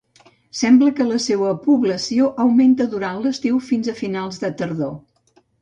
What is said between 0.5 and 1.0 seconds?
Sembla